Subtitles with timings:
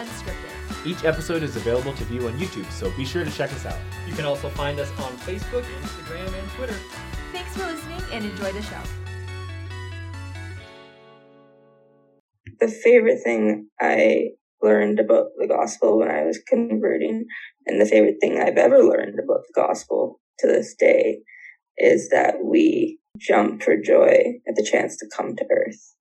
[0.00, 0.86] Unscripted.
[0.86, 3.78] Each episode is available to view on YouTube, so be sure to check us out.
[4.08, 6.76] You can also find us on Facebook, Instagram, and Twitter.
[7.32, 8.80] Thanks for listening and enjoy the show.
[12.60, 14.30] The favorite thing I
[14.62, 17.26] learned about the gospel when I was converting,
[17.66, 21.18] and the favorite thing I've ever learned about the gospel to this day,
[21.76, 25.94] is that we jump for joy at the chance to come to earth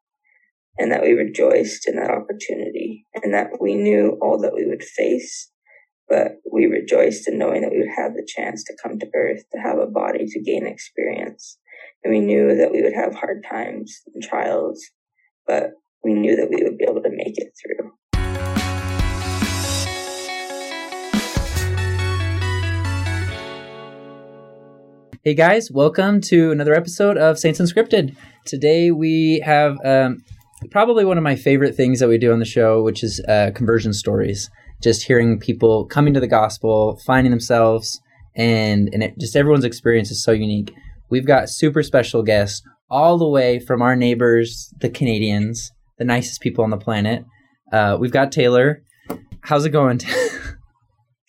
[0.77, 4.83] and that we rejoiced in that opportunity and that we knew all that we would
[4.83, 5.51] face
[6.07, 9.43] but we rejoiced in knowing that we would have the chance to come to earth
[9.51, 11.57] to have a body to gain experience
[12.03, 14.81] and we knew that we would have hard times and trials
[15.47, 15.71] but
[16.03, 17.91] we knew that we would be able to make it through
[25.21, 28.15] Hey guys, welcome to another episode of Saints Unscripted.
[28.45, 30.23] Today we have um,
[30.71, 33.51] probably one of my favorite things that we do on the show, which is uh,
[33.55, 34.49] conversion stories.
[34.81, 37.99] Just hearing people coming to the gospel, finding themselves,
[38.35, 40.73] and and it, just everyone's experience is so unique.
[41.09, 46.41] We've got super special guests all the way from our neighbors, the Canadians, the nicest
[46.41, 47.25] people on the planet.
[47.73, 48.83] Uh, we've got Taylor.
[49.41, 49.99] How's it going?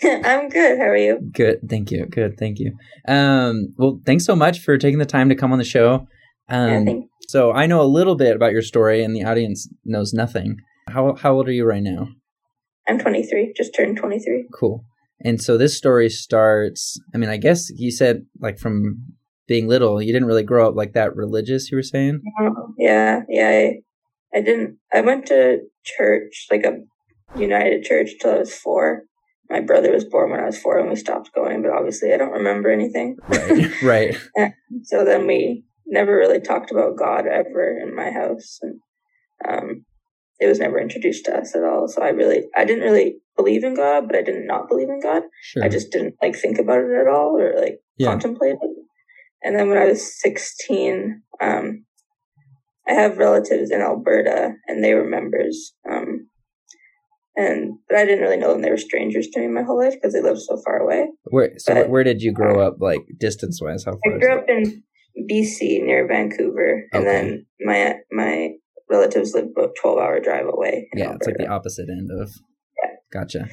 [0.03, 2.07] i'm good how are you Good, thank you.
[2.07, 2.73] Good, thank you.
[3.07, 6.07] Um, well, thanks so much for taking the time to come on the show.
[6.49, 9.69] Yeah, Um, thank- so I know a little bit about your story, and the audience
[9.85, 10.57] knows nothing.
[10.89, 12.09] How how old are you right now?
[12.89, 14.85] i'm 23 just turned 23 Cool.
[15.23, 16.99] And so this story starts.
[17.15, 19.05] I mean, I guess you said like from
[19.47, 21.71] being little, you didn't really grow up like that religious.
[21.71, 23.49] You were saying, Oh, yeah, yeah.
[23.49, 24.79] I, I didn't.
[24.93, 26.79] I went to church, like a
[27.39, 29.03] United Church, till I was four.
[29.51, 31.63] My brother was born when I was four, and we stopped going.
[31.63, 33.17] But obviously, I don't remember anything.
[33.29, 33.83] right?
[33.83, 34.17] right.
[34.85, 38.81] So then we never really talked about God ever in my house, and
[39.49, 39.85] um,
[40.41, 41.89] it was never introduced to us at all.
[41.89, 45.01] So I really, I didn't really believe in God, but I did not believe in
[45.03, 45.23] God.
[45.43, 45.65] Sure.
[45.65, 48.09] I just didn't like think about it at all or like Yeah.
[48.11, 48.71] contemplate it.
[49.43, 51.85] And then when I was 16, um,
[52.87, 55.75] I have relatives in Alberta and they were members.
[55.91, 56.29] Um,
[57.37, 58.61] and, but I didn't really know them.
[58.61, 61.09] They were strangers to me my whole life because they lived so far away.
[61.25, 63.85] where so but- where did you grow up, like distance wise?
[63.85, 64.15] How far?
[64.15, 64.83] I grew up in
[65.29, 67.13] BC near Vancouver and Okay.
[67.13, 68.51] then my, my
[68.89, 70.89] relatives live about 12 hour drive away.
[70.95, 72.31] Yeah, it's like the opposite end of.
[72.83, 72.91] Yeah.
[73.13, 73.49] Gotcha.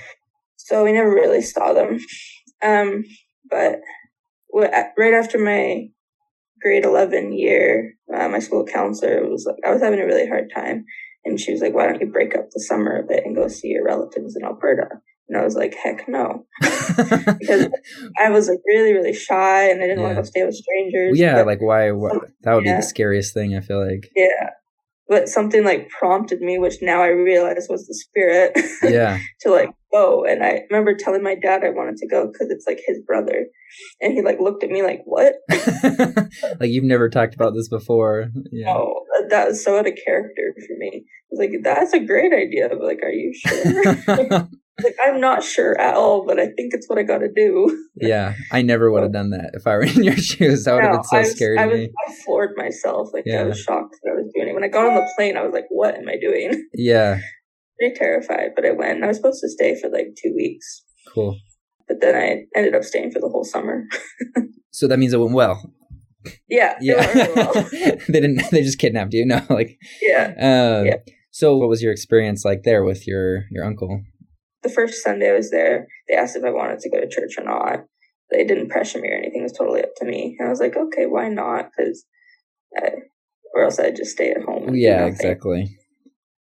[0.58, 2.00] so we never really saw them.
[2.64, 3.04] Um,
[3.50, 3.80] but
[4.54, 5.88] right after my
[6.62, 10.52] grade 11 year, uh, my school counselor was like, I was having a really hard
[10.54, 10.86] time.
[11.26, 13.48] And she was like, why don't you break up the summer a bit and go
[13.48, 14.88] see your relatives in Alberta?
[15.30, 16.46] And I was like, heck no.
[16.62, 17.68] Because
[18.18, 21.20] I was like really, really shy and I didn't want to go stay with strangers.
[21.20, 21.92] yeah, like why?
[21.92, 23.56] What, that would be the scariest thing.
[23.56, 24.10] I feel like.
[24.16, 24.52] yeah.
[25.10, 28.58] But something like prompted me, which now I realize was the spirit.
[28.84, 29.20] Yeah.
[29.42, 32.66] to like go and i remember telling my dad i wanted to go because it's
[32.68, 33.46] like his brother
[34.02, 35.36] and he like looked at me like what
[36.60, 38.28] like you've never talked about this before.
[38.52, 38.74] Yeah.
[38.74, 42.34] oh that was so out of character for me i was like that's a great
[42.34, 44.50] idea but like are you sure
[44.84, 48.36] like i'm not sure at all but i think it's what i gotta do yeah,
[48.52, 50.66] I never would have done that if I were in your shoes.
[50.66, 51.90] That would have No, been so I was, scary I to was me.
[52.08, 53.42] I floored myself like Yeah.
[53.42, 55.42] i was shocked that i was doing it when i got on the plane i
[55.42, 57.20] was like what am i doing Yeah,
[57.80, 60.84] pretty terrified but i went i was supposed to stay for like two weeks
[61.14, 61.36] cool.
[61.88, 63.86] but then i ended up staying for the whole summer
[64.72, 65.74] So that means it went well.
[66.48, 67.54] yeah Yeah, really well.
[68.08, 68.42] they didn't.
[68.52, 69.26] They just kidnapped you.
[69.26, 69.80] No, like.
[70.04, 70.98] yeah Um, Yeah.
[71.32, 74.02] So, what was your experience like there with your your uncle?
[74.63, 77.35] The first Sunday I was there, they asked if I wanted to go to church
[77.38, 77.85] or not.
[78.31, 79.41] They didn't pressure me or anything.
[79.41, 80.35] It was totally up to me.
[80.38, 81.69] And I was like, okay, why not?
[81.75, 82.06] Because,
[83.53, 84.75] or else I'd just stay at home.
[84.75, 85.78] Yeah, exactly.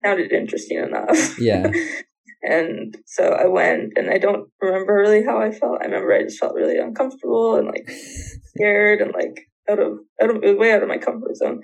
[0.03, 1.39] Sounded interesting enough.
[1.39, 1.71] Yeah.
[2.43, 5.81] and so I went, and I don't remember really how I felt.
[5.81, 7.89] I remember I just felt really uncomfortable and like
[8.55, 11.61] scared and like out of out of it was way out of my comfort zone.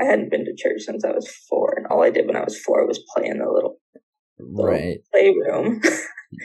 [0.00, 2.44] I hadn't been to church since I was four, and all I did when I
[2.44, 3.78] was four was play in the little
[4.40, 4.98] Right.
[5.12, 5.80] playroom.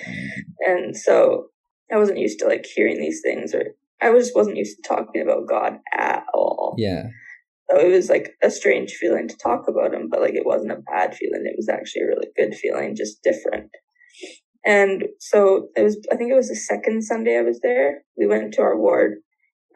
[0.60, 1.48] and so
[1.92, 5.22] I wasn't used to like hearing these things or I just wasn't used to talking
[5.22, 6.76] about God at all.
[6.78, 7.04] Yeah.
[7.70, 10.74] So it was like a strange feeling to talk about him, but like it wasn't
[10.74, 11.44] a bad feeling.
[11.46, 13.70] It was actually a really good feeling, just different.
[14.66, 18.04] And so it was, I think it was the second Sunday I was there.
[18.18, 19.20] We went to our ward.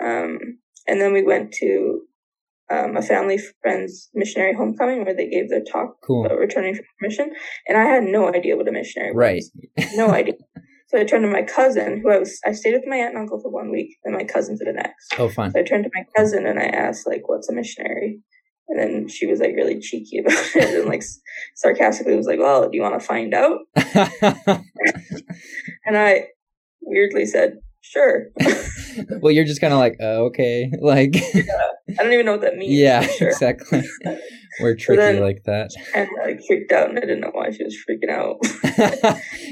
[0.04, 2.02] Um, and then we went to
[2.70, 6.26] um, a family friend's missionary homecoming where they gave their talk Cool.
[6.26, 7.32] about returning from mission.
[7.68, 9.36] And I had no idea what a missionary Right.
[9.36, 9.52] was.
[9.78, 9.88] Right.
[9.96, 10.36] no idea.
[10.90, 13.18] So I turned to my cousin, who I was, I stayed with my aunt and
[13.20, 15.14] uncle for one week, and my cousin for the next.
[15.20, 15.52] Oh, fun.
[15.52, 18.20] So I turned to my cousin and I asked, like, what's a missionary?
[18.70, 21.02] And then she was like really cheeky about it and like
[21.56, 23.60] sarcastically was like, Well, do you want to find out?
[25.86, 26.28] and I
[26.82, 28.28] weirdly said, Sure.
[29.22, 30.70] well, you're just kind of like, oh, okay.
[30.82, 31.16] Like,
[32.00, 32.74] I don't even know what that means.
[32.74, 33.30] yeah, Sure.
[33.30, 33.84] exactly.
[34.60, 35.72] We're tricky then- like that.
[35.96, 38.38] And I like, freaked out and I didn't know why she was freaking out.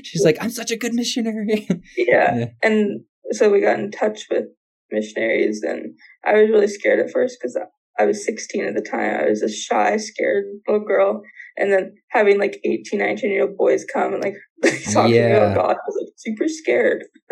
[0.04, 1.68] She's like, I'm such a good missionary.
[1.98, 2.36] yeah.
[2.38, 2.46] Yeah.
[2.64, 3.02] And
[3.32, 4.46] so we got in touch with
[4.92, 5.96] missionaries and
[6.26, 7.58] I was really scared at first because
[8.00, 9.20] I was 16 at the time.
[9.22, 11.22] I was a shy, scared little girl.
[11.58, 14.36] And then having like 18, 19 year old boys come and like
[14.92, 17.04] talk to me about God, I was like super scared.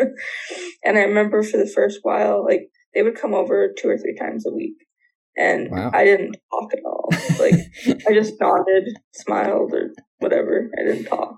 [0.84, 4.16] and I remember for the first while, like they would come over two or three
[4.18, 4.76] times a week.
[5.36, 5.90] And Wow.
[5.92, 7.08] I didn't talk at all.
[7.38, 7.54] Like
[8.08, 10.70] I just nodded, smiled, or whatever.
[10.78, 11.36] I didn't talk.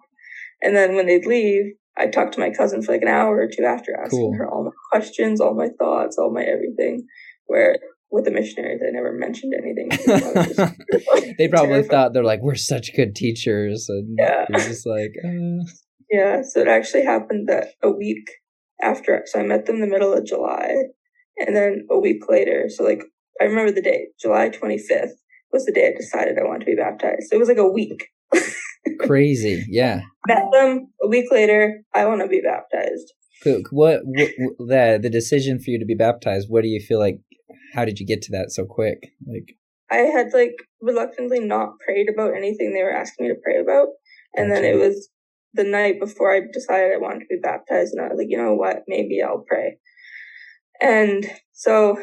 [0.63, 3.49] And then when they'd leave, I'd talk to my cousin for like an hour or
[3.49, 4.35] two after asking Cool.
[4.37, 7.07] her all my questions, all my thoughts, all my everything.
[7.47, 7.79] Where
[8.11, 9.91] with the missionaries, I never mentioned anything.
[9.91, 10.23] to them.
[10.37, 13.87] I was just- they probably thought they're like, we're such good teachers.
[13.89, 14.47] And Yeah.
[14.49, 15.65] you're just like, uh,
[16.11, 18.31] Yeah, so it actually happened that a week
[18.83, 20.75] after, so I met them in the middle of July,
[21.39, 23.03] and then a week later, so like
[23.41, 25.11] I remember the date, July 25th
[25.53, 27.25] was the day I decided I wanted to be baptized.
[27.29, 28.09] So it was like a week.
[29.01, 29.65] crazy.
[29.69, 30.01] Yeah.
[30.27, 31.83] Met them a week later.
[31.95, 33.13] I want to be baptized.
[33.71, 36.47] What, what the the decision for you to be baptized?
[36.49, 37.21] What do you feel like?
[37.77, 39.13] How did you get to that so quick?
[39.27, 39.55] Like,
[39.91, 43.89] I had like reluctantly not prayed about anything they were asking me to pray about.
[44.35, 45.09] And then it was
[45.55, 47.95] the night before I decided I wanted to be baptized.
[47.95, 48.83] And I was like, you know what?
[48.89, 49.79] Maybe I'll pray.
[50.81, 51.99] And so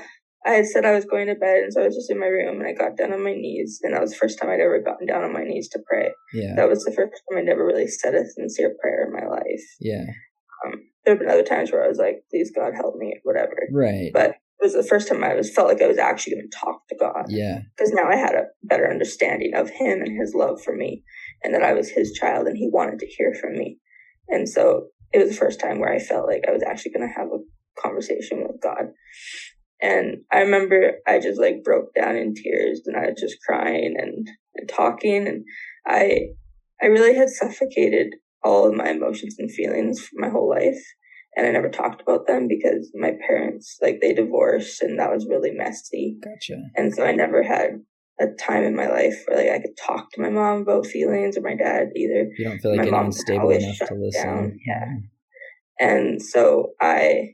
[0.45, 1.63] I had said I was going to bed.
[1.63, 3.79] And so I was just in my room and I got down on my knees.
[3.83, 6.11] And that was the first time I'd ever gotten down on my knees to pray.
[6.33, 9.27] yeah, That was the first time I'd ever really said a sincere prayer in my
[9.27, 9.63] life.
[9.79, 10.05] yeah,
[10.65, 13.57] Um, there have been other times where I was like, please God help me, whatever.
[13.71, 16.57] right, But was the first time I was felt like I was actually going to
[16.57, 20.33] talk to God yeah, because now I had a better understanding of him and his
[20.33, 21.03] love for me,
[21.43, 23.77] and that I was his child and he wanted to hear from me.
[24.29, 27.07] And so it was the first time where I felt like I was actually going
[27.07, 28.85] to have a conversation with God.
[29.81, 33.95] And I remember I just like broke down in tears and I was just crying
[33.97, 35.43] and, and talking and
[35.85, 36.27] I
[36.81, 40.81] I really had suffocated all of my emotions and feelings for my whole life
[41.35, 45.27] and I never talked about them because my parents like they divorced and that was
[45.27, 46.61] really messy gotcha.
[46.75, 47.81] and so I never had
[48.19, 51.37] a time in my life where like I could talk to my mom about feelings
[51.37, 52.29] or my dad either.
[52.37, 54.23] You don't feel like My mom stable enough to listen.
[54.23, 54.85] down, yeah.
[55.79, 57.31] And so I,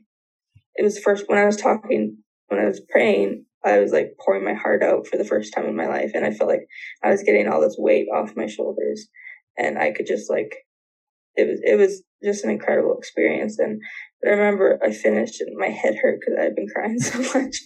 [0.74, 2.16] it was first when I was talking,
[2.48, 5.66] when I was praying, I was like pouring my heart out for the first time
[5.66, 6.12] in my life.
[6.14, 6.66] And I felt like
[7.04, 9.06] I was getting all this weight off my shoulders
[9.58, 10.56] and I could just like,
[11.36, 13.58] it was, it was just an incredible experience.
[13.58, 13.80] And
[14.20, 17.18] but I remember I finished and my head hurt because I had been crying so
[17.18, 17.56] much.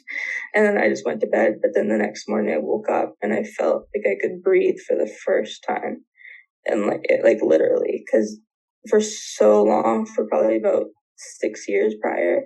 [0.54, 1.54] And then I just went to bed.
[1.60, 4.76] But then the next morning I woke up and I felt like I could breathe
[4.86, 6.04] for the first time.
[6.66, 8.38] And like, it, like literally, because
[8.88, 10.84] for so long, for probably about
[11.16, 12.42] six years prior,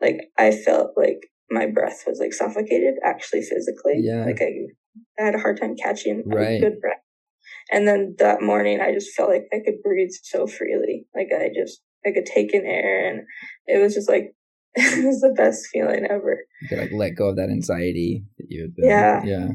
[0.00, 1.18] like I felt like
[1.50, 4.00] my breath was like suffocated, actually physically.
[4.02, 4.24] Yeah.
[4.24, 6.60] Like I, I had a hard time catching a Right.
[6.60, 7.02] good breath.
[7.70, 11.06] And then that morning, I just felt like I could breathe so freely.
[11.14, 13.22] Like I just, I could take in air, and
[13.66, 14.34] it was just like,
[14.74, 16.38] it was the best feeling ever.
[16.62, 18.88] You could like let go of that anxiety that you had been.
[18.88, 19.22] Yeah.
[19.24, 19.48] yeah,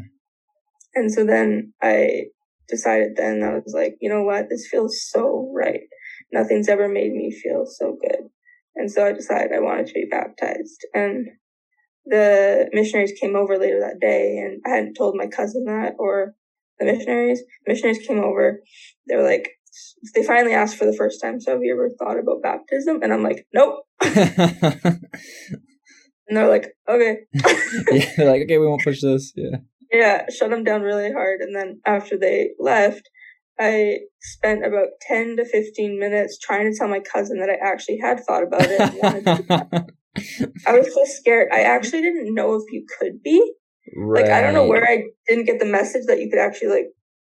[0.93, 2.25] And so then I
[2.67, 4.49] decided then I was like, you know what?
[4.49, 5.81] This feels so right.
[6.31, 8.29] Nothing's ever made me feel so good.
[8.75, 10.85] And so I decided I wanted to be baptized.
[10.93, 11.27] And
[12.05, 16.35] the missionaries came over later that day and I hadn't told my cousin that or
[16.79, 17.43] the missionaries.
[17.67, 18.61] Missionaries came over.
[19.07, 19.49] They were like,
[20.13, 23.01] they finally asked for the first time, so have you ever thought about baptism?
[23.01, 23.85] And I'm like, nope.
[26.27, 27.17] And they're like, okay.
[27.91, 28.05] yeah.
[28.17, 29.31] they're Like, okay, we won't push this.
[29.35, 29.57] Yeah.
[29.91, 31.41] yeah, shut them down really hard.
[31.41, 33.07] And then after they left,
[33.59, 37.99] I spent about 10 to 15 minutes trying to tell my cousin that I actually
[38.01, 38.81] had thought about it.
[38.81, 39.85] and wanted to.
[40.67, 41.49] I was so scared.
[41.51, 43.53] I actually didn't know if you could be.
[43.95, 46.85] Like, I don't know where I didn't get the message that you could actually, like,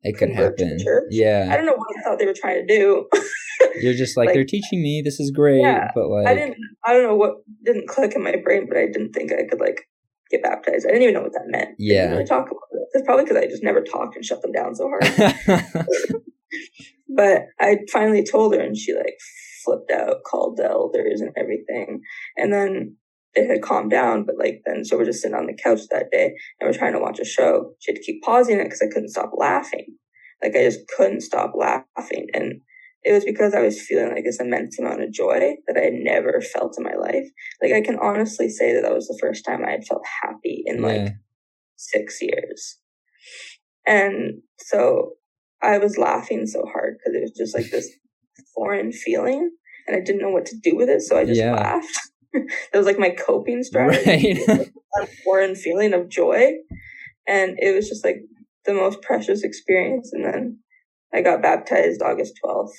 [0.03, 0.79] it could happen.
[0.83, 1.13] church.
[1.51, 3.09] I don't know what I thought they were trying to do.
[3.81, 5.01] you're just like, like- they're teaching me.
[5.05, 8.23] This is great, Yeah, but like, I didn't, I don't know what didn't click in
[8.23, 9.89] my brain, but I didn't think I could, like,
[10.31, 10.87] get baptized.
[10.87, 11.77] I didn't even know what that meant.
[11.79, 12.11] Yeah.
[12.11, 12.89] really talk about it.
[12.95, 15.05] It's probably because I just never talked and shut them down so hard.
[17.09, 19.17] but I finally told her and she like
[19.65, 22.01] flipped out, called the elders and everything.
[22.37, 22.97] And then
[23.35, 26.11] it had calmed down, but like then, so we're just sitting on the couch that
[26.11, 27.73] day and we're trying to watch a show.
[27.81, 29.97] She had to keep pausing it because I couldn't stop laughing.
[30.43, 32.27] Like I just couldn't stop laughing.
[32.35, 32.61] And
[33.05, 35.95] it was because I was feeling like this immense amount of joy that I had
[35.95, 37.27] never felt in my life.
[37.63, 40.63] Like I can honestly say that that was the first time I had felt happy
[40.67, 41.13] in yeah, like
[41.77, 42.79] six years.
[43.87, 45.13] And so
[45.63, 47.91] I was laughing so hard because it was just like this
[48.55, 49.51] foreign feeling
[49.87, 51.03] and I didn't know what to do with it.
[51.03, 51.55] So I just Yeah.
[51.55, 51.99] laughed.
[52.33, 54.43] That was like my coping strategy.
[54.49, 54.69] Right.
[55.03, 56.53] a foreign feeling of joy.
[57.27, 58.17] And it was just like
[58.65, 60.11] the most precious experience.
[60.13, 60.59] And then
[61.15, 62.71] I got baptized August 12th.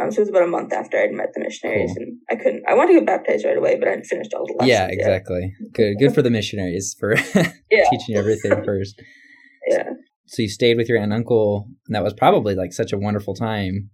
[0.00, 2.02] Um, so it was about a month after I'd met the missionaries, Cool.
[2.04, 2.62] and I couldn't.
[2.66, 4.68] I wanted to get baptized right away, but I hadn't finished all the lessons.
[4.70, 4.92] yeah, yet.
[4.94, 5.52] exactly.
[5.74, 5.98] Good.
[5.98, 7.14] Good for the missionaries for
[7.70, 7.84] Yeah.
[7.90, 9.02] teaching everything first.
[9.68, 9.90] Yeah,
[10.26, 12.98] So you stayed with your aunt and uncle, and that was probably like such a
[12.98, 13.90] wonderful time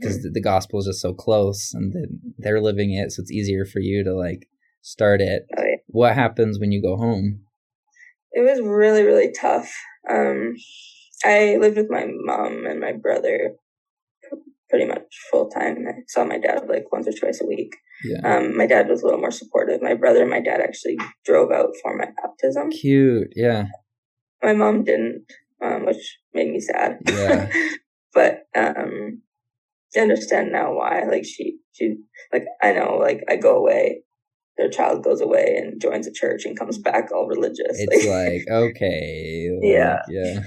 [0.00, 3.32] because the, the gospel is just so close, and then they're living it, so it's
[3.32, 4.48] easier for you to like
[4.82, 5.42] start it.
[5.56, 5.76] Oh, yeah.
[5.88, 7.40] What happens when you go home?
[8.32, 9.72] it was really really tough.
[10.08, 10.54] Um,
[11.24, 13.54] I lived with my mom and my brother
[14.70, 15.84] pretty much full time.
[15.88, 17.74] I saw my dad like once or twice a week.
[18.04, 18.36] Yeah.
[18.36, 19.82] Um, my dad was a little more supportive.
[19.82, 22.70] My brother and my dad actually drove out for my baptism.
[22.70, 23.28] Cute.
[23.34, 23.66] Yeah.
[24.42, 25.24] My mom didn't,
[25.62, 26.98] um, which made me sad.
[27.08, 27.50] Yeah.
[28.14, 29.22] but um,
[29.98, 31.04] understand now why.
[31.04, 31.96] Like she, she,
[32.32, 34.02] like I know, like I go away,
[34.56, 37.66] their child goes away and joins a church and comes back all religious.
[37.70, 39.50] It's like okay.
[39.60, 40.02] like, Yeah.
[40.08, 40.40] Yeah.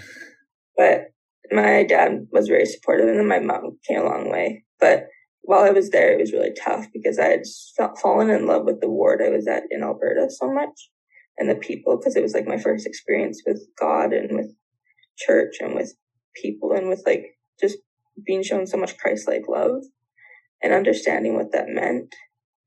[0.77, 1.11] but
[1.51, 4.63] my dad was very supportive, and then my mom came a long way.
[4.79, 5.07] But
[5.41, 7.43] while I was there, it was really tough because I had
[7.75, 10.89] fa- fallen in love with the ward I was at in Alberta so much,
[11.37, 14.53] and the people because it was like my first experience with God and with
[15.17, 15.93] church and with
[16.41, 17.77] people and with like just
[18.25, 19.83] being shown so much Christ-like love
[20.61, 22.13] and understanding what that meant.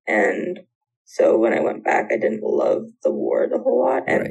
[0.07, 0.61] And
[1.05, 4.31] so when I went back, I didn't love the ward a whole lot, and Right.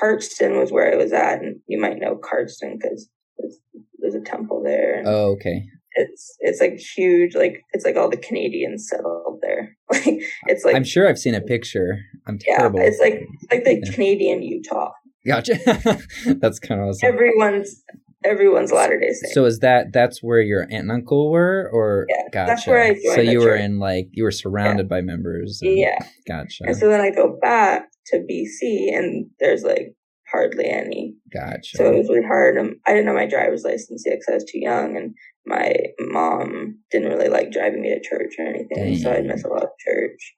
[0.00, 3.58] Cardston was where I was at, and you might know Cardston because there's,
[3.98, 5.02] there's a temple there.
[5.06, 5.64] Oh, okay.
[5.98, 9.76] It's it's like huge, like it's like all the Canadians settled there.
[9.90, 11.98] Like it's like I'm sure I've seen a picture.
[12.26, 12.80] I'm terrible.
[12.80, 13.92] yeah, it's like like the Yeah.
[13.92, 14.90] Canadian Utah.
[15.26, 15.54] Gotcha.
[16.40, 17.08] That's kind of awesome.
[17.08, 17.82] Everyone's
[18.26, 19.32] everyone's Latter Day Saint.
[19.32, 22.46] So is that that's where your aunt and uncle were, or Yeah, gotcha?
[22.48, 23.60] that's where I joined so you were church.
[23.62, 25.60] in like you were surrounded by members.
[25.62, 26.64] and- yeah, Gotcha.
[26.66, 29.94] and so then I go back to BC, and there's like
[30.30, 31.76] hardly any Gotcha.
[31.76, 32.58] So it was really hard.
[32.58, 35.14] Um, I didn't know my driver's license yet because I was too young, and
[35.46, 39.48] my mom didn't really like driving me to church or anything, so I'd miss a
[39.48, 40.34] lot of church.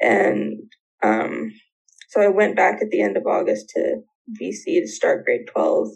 [0.00, 0.54] And
[1.02, 1.52] um,
[2.08, 4.00] so I went back at the end of August to
[4.40, 5.88] BC to start grade 12,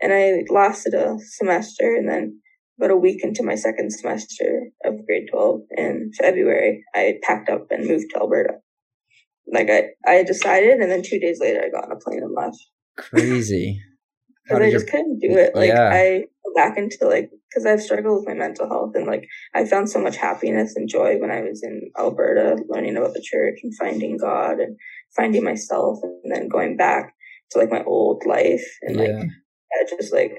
[0.00, 2.40] and I lasted a semester, and then
[2.78, 7.66] about a week into my second semester of grade 12 in February, I packed up
[7.70, 8.54] and moved to Alberta.
[9.52, 12.34] Like I, I decided, and then two days later, I got on a plane and
[12.34, 12.58] left
[12.96, 13.80] Crazy.
[14.44, 15.54] Because I did your just couldn't do it.
[15.54, 15.90] Like Yeah.
[15.92, 16.24] I
[16.56, 20.00] back into like because I've struggled with my mental health and like I found so
[20.00, 24.16] much happiness and joy when I was in Alberta, learning about the church and finding
[24.16, 24.76] God and
[25.14, 27.14] finding myself, and then going back
[27.50, 29.24] to like my old life and like yeah.
[29.72, 30.32] That just like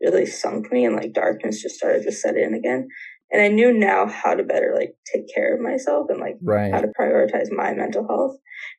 [0.00, 2.88] really sunk me and like darkness just started to set in again.
[3.32, 6.72] And I knew now how to better like take care of myself and like right.
[6.72, 8.36] how to prioritize my mental health.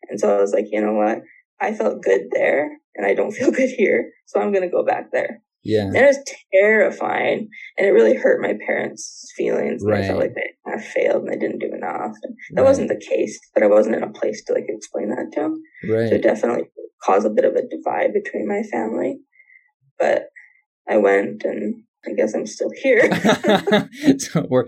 [0.09, 1.19] And so I was like, you know what?
[1.59, 4.12] I felt good there and I don't feel good here.
[4.27, 5.41] So I'm going to go back there.
[5.63, 5.81] Yeah.
[5.81, 6.19] And it was
[6.53, 9.83] terrifying and it really hurt my parents' feelings.
[9.83, 12.13] And I felt like they kind of failed and they didn't do enough.
[12.21, 12.67] And that Right.
[12.67, 15.63] wasn't the case, but I wasn't in a place to like explain that to them.
[16.09, 16.65] So it definitely
[17.03, 19.19] caused a bit of a divide between my family.
[19.99, 20.29] But
[20.87, 23.09] I went and I guess I'm still here.
[24.17, 24.65] so we're.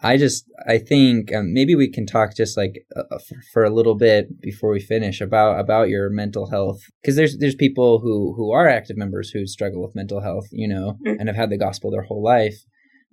[0.00, 0.44] I just.
[0.68, 4.40] I think um, maybe we can talk just like uh, for, for a little bit
[4.40, 8.68] before we finish about about your mental health because there's there's people who who are
[8.68, 11.16] active members who struggle with mental health, you know, Mhm.
[11.18, 12.64] and have had the gospel their whole life.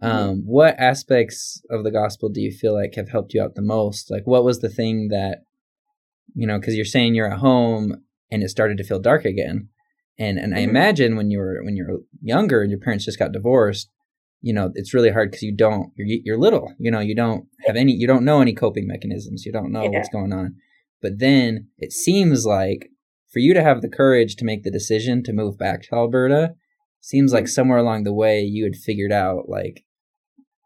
[0.01, 3.61] Um, what aspects of the gospel do you feel like have helped you out the
[3.63, 4.11] most?
[4.11, 5.45] Like, what was the thing that,
[6.35, 9.69] you know, because you're saying you're at home and it started to feel dark again,
[10.17, 10.69] and and I Mhm.
[10.69, 13.89] imagine when you were when you were younger and your parents just got divorced,
[14.41, 17.47] you know, it's really hard because you don't you're you're little, you know, you don't
[17.65, 20.55] have any you don't know any coping mechanisms, you don't know what's going on,
[21.01, 22.89] but then it seems like
[23.31, 26.55] for you to have the courage to make the decision to move back to Alberta
[27.01, 29.83] seems like somewhere along the way you had figured out like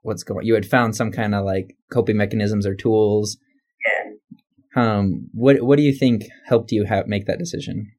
[0.03, 3.37] what's going you had found some kind of like coping mechanisms or tools.
[3.85, 4.91] Yeah.
[4.95, 7.91] um what what do you think helped you have make that decision?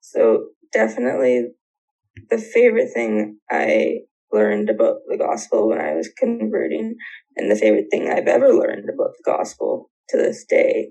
[0.00, 1.48] So definitely
[2.30, 4.00] the favorite thing I
[4.32, 6.96] learned about the gospel when I was converting
[7.36, 10.90] and the favorite thing I've ever learned about the gospel to this day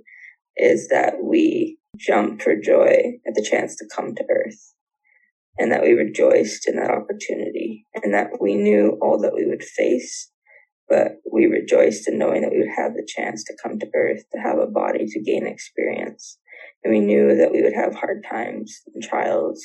[0.58, 4.74] is that we jumped for joy at the chance to come to earth
[5.58, 9.64] and that we rejoiced in that opportunity and that we knew all that we would
[9.64, 10.32] face
[10.88, 14.24] but we rejoiced in knowing that we would have the chance to come to earth
[14.34, 16.38] to have a body to gain experience
[16.84, 19.62] and we knew that we would have hard times and trials,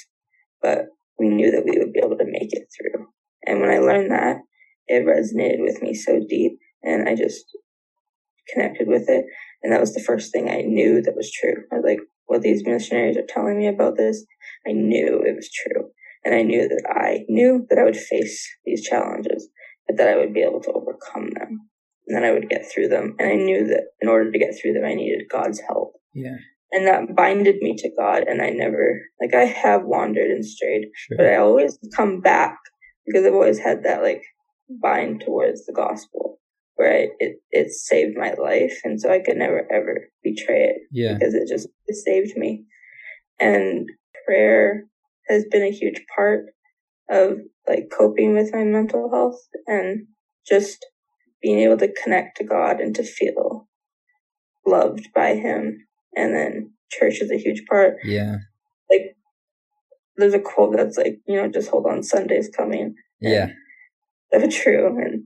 [0.62, 0.86] but
[1.18, 3.06] we knew that we would be able to make it through.
[3.46, 4.38] And when I learned that,
[4.86, 7.44] it resonated with me so deep and I just
[8.52, 9.24] connected with it.
[9.62, 11.64] And that was the first thing I knew that was true.
[11.72, 14.24] I was like, what these missionaries are telling me about this,
[14.66, 15.90] I knew it was true.
[16.24, 19.48] And I knew that I knew that I would face these challenges,
[19.86, 21.68] but that I would be able to overcome them.
[22.06, 23.14] And then I would get through them.
[23.18, 25.94] And I knew that in order to get through them, I needed God's help.
[26.14, 26.36] Yeah.
[26.74, 28.24] And that binded me to God.
[28.24, 31.16] And I never, like, I have wandered and strayed, Sure.
[31.16, 32.58] but I always come back
[33.06, 34.22] because I've always had that, like,
[34.68, 36.40] bind towards the gospel
[36.76, 38.80] where I, it, it saved my life.
[38.82, 41.14] And so I could never, ever betray it yeah.
[41.14, 42.64] because it just it saved me.
[43.38, 43.88] And
[44.26, 44.84] prayer
[45.28, 46.46] has been a huge part
[47.08, 47.38] of
[47.68, 50.06] like coping with my mental health and
[50.46, 50.84] just
[51.42, 53.68] being able to connect to God and to feel
[54.66, 55.86] loved by Him.
[56.16, 57.96] And then church is a huge part.
[58.04, 58.36] Yeah.
[58.90, 59.16] Like
[60.16, 62.94] there's a quote that's like, you know, just hold on, Sunday's coming.
[63.20, 63.48] Yeah.
[64.32, 64.86] So true.
[65.00, 65.24] And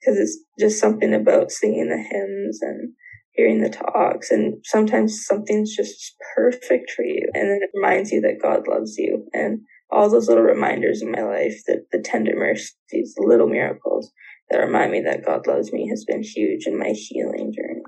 [0.00, 2.92] because it's just something about singing the hymns and
[3.32, 8.20] hearing the talks and sometimes something's just perfect for you and then it reminds you
[8.20, 12.32] that god loves you and all those little reminders in my life that the tender
[12.34, 14.10] mercies the little miracles
[14.50, 17.84] that remind me that god loves me has been huge in my healing journey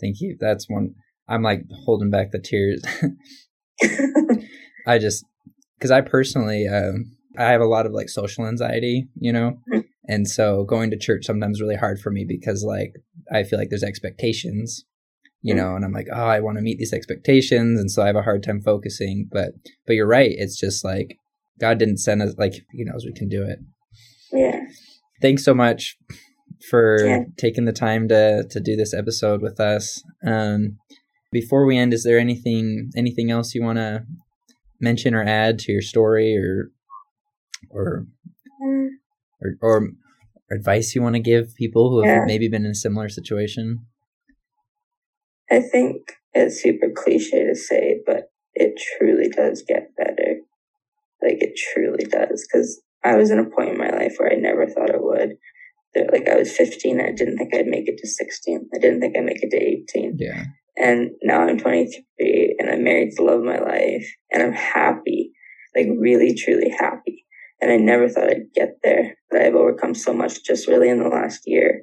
[0.00, 0.36] Thank you.
[0.38, 0.94] That's one.
[1.28, 2.82] I'm like holding back the tears.
[4.86, 5.24] I just
[5.78, 9.84] because I personally um, I have a lot of like social anxiety, you know, Mhm.
[10.08, 12.92] and so going to church sometimes really hard for me because like
[13.32, 14.84] I feel like there's expectations,
[15.42, 15.56] you Mhm.
[15.58, 18.16] know, and I'm like, oh, I want to meet these expectations, and so I have
[18.16, 19.28] a hard time focusing.
[19.30, 19.52] But
[19.86, 20.30] but you're right.
[20.32, 21.16] It's just like
[21.58, 23.58] God didn't send us like He knows we can do it.
[24.32, 24.60] yeah
[25.22, 25.96] Thanks so much
[26.70, 27.24] for Yeah.
[27.38, 30.02] taking the time to to do this episode with us.
[30.24, 30.78] Um,
[31.34, 34.06] before we end, is there anything anything else you want to
[34.80, 36.70] mention or add to your story, or
[37.70, 38.06] or
[39.42, 39.88] or, or
[40.50, 42.24] advice you want to give people who have Yeah.
[42.24, 43.66] maybe been in a similar situation?
[45.50, 45.96] i think
[46.32, 50.30] it's super cliche to say but it truly does get better
[51.22, 54.36] like it truly does because i was in a point in my life where i
[54.36, 55.36] never thought it would
[56.12, 59.00] like i was 15 and i didn't think i'd make it to 16 i didn't
[59.00, 60.44] think i'd make it to 18 Yeah,
[60.76, 64.52] and now i'm 23 and i'm married to the love of my life and i'm
[64.52, 65.32] happy
[65.76, 67.24] like really truly happy
[67.60, 70.98] and i never thought i'd get there but i've overcome so much just really in
[70.98, 71.82] the last year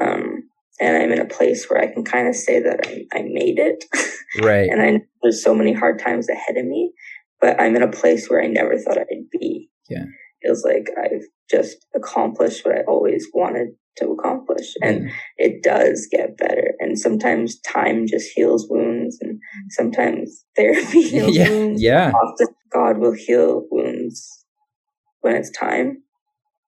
[0.00, 0.42] um,
[0.80, 3.58] and i'm in a place where i can kind of say that I, I made
[3.58, 3.84] it
[4.42, 4.68] right.
[4.70, 6.92] and I know there's so many hard times ahead of me,
[7.40, 9.68] but I'm in a place where I never thought I'd be.
[9.88, 10.04] Yeah.
[10.42, 14.74] Feels like I've just accomplished what I always wanted to accomplish.
[14.82, 15.12] And Yeah.
[15.38, 16.74] it does get better.
[16.80, 19.40] And sometimes time just heals wounds and mm.
[19.70, 21.82] sometimes therapy heals yeah, wounds.
[21.82, 24.44] yeah, Often God will heal wounds
[25.20, 26.02] when it's time.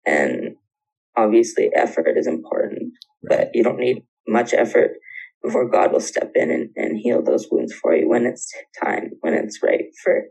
[0.05, 0.55] And
[1.17, 4.91] obviously effort is important, but you don't need much effort
[5.43, 8.51] before God will step in and, and heal those wounds for you when it's
[8.83, 10.23] time, when it's right for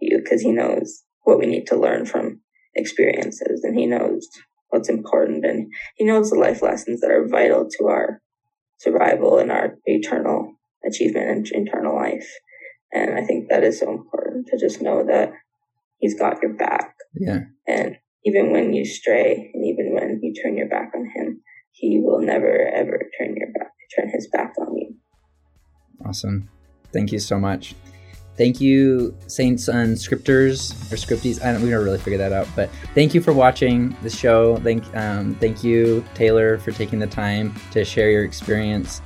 [0.00, 2.40] you, because He knows what we need to learn from
[2.76, 4.28] experiences and He knows
[4.74, 8.20] what's important and He knows the life lessons that are vital to our
[8.78, 10.54] survival and our eternal
[10.86, 12.28] achievement and eternal life.
[12.92, 15.32] And I think that is so important to just know that
[15.98, 16.94] He's got your back.
[17.14, 17.40] yeah.
[17.66, 21.40] And even when you stray and even when you turn your back on him,
[21.72, 24.96] he will never ever turn your back turn his back on you.
[26.04, 26.48] Awesome.
[26.92, 27.74] Thank you so much.
[28.36, 31.42] Thank you, Saints and Scripters or Scripties.
[31.44, 34.56] I don't, we don't really figure that out, but thank you for watching the show.
[34.56, 39.00] Thank, um, thank you, Taylor, for taking the time to share your experience.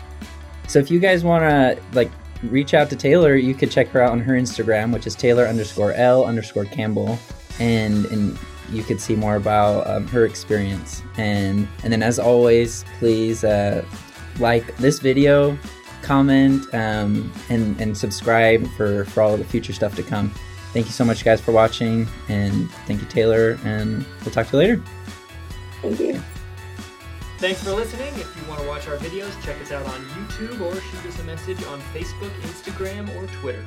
[0.67, 2.11] So if you guys want to like
[2.43, 5.47] reach out to Taylor, you could check her out on her Instagram, which is Taylor
[5.47, 7.19] underscore L underscore Campbell,
[7.59, 8.39] and and
[8.71, 11.03] you could see more about um, her experience.
[11.17, 13.85] And and then as always, please uh,
[14.39, 15.59] like this video,
[16.03, 20.31] comment, um, and and subscribe for for all of the future stuff to come.
[20.73, 24.53] Thank you so much, guys, for watching, and thank you, Taylor, and we'll talk to
[24.53, 24.83] you later.
[25.83, 26.23] Thank you.
[27.39, 28.13] Thanks for listening.
[28.15, 31.21] If you want to watch our videos, check us out on YouTube or shoot us
[31.21, 33.65] a message on Facebook, Instagram, or Twitter.